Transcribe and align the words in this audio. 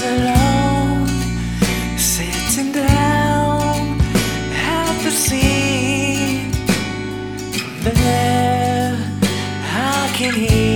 alone, 0.00 1.08
sitting 1.96 2.72
down 2.72 3.98
at 4.54 5.02
the. 5.02 5.10
From 7.82 7.94
there, 7.94 8.96
I 9.62 10.10
can 10.14 10.34
hear 10.34 10.67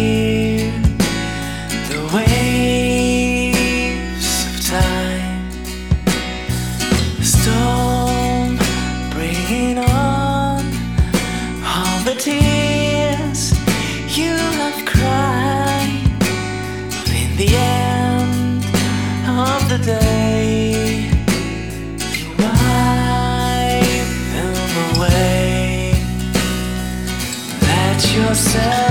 yourself. 28.32 28.81